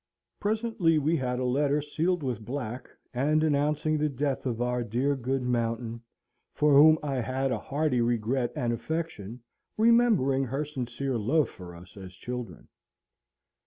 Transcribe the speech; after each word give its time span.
Presently 0.39 0.97
we 0.97 1.15
had 1.17 1.37
a 1.37 1.45
letter 1.45 1.79
sealed 1.79 2.23
with 2.23 2.43
black, 2.43 2.89
and 3.13 3.43
announcing 3.43 3.99
the 3.99 4.09
death 4.09 4.47
of 4.47 4.59
our 4.59 4.83
dear 4.83 5.15
good 5.15 5.43
Mountain, 5.43 6.01
for 6.55 6.73
whom 6.73 6.97
I 7.03 7.17
had 7.17 7.51
a 7.51 7.59
hearty 7.59 8.01
regret 8.01 8.51
and 8.55 8.73
affection, 8.73 9.43
remembering 9.77 10.45
her 10.45 10.65
sincere 10.65 11.19
love 11.19 11.49
for 11.51 11.75
us 11.75 11.95
as 11.97 12.13
children. 12.15 12.67